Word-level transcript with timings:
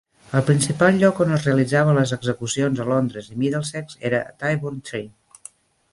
El 0.37 0.43
principal 0.45 0.95
lloc 1.03 1.19
on 1.25 1.33
es 1.35 1.43
realitzaven 1.49 1.99
les 2.01 2.13
execucions 2.19 2.81
a 2.85 2.89
Londres 2.95 3.31
i 3.35 3.37
Middlesex 3.45 4.01
era 4.11 4.23
a 4.31 4.37
Tyburn 4.45 4.85
Tree. 4.91 5.51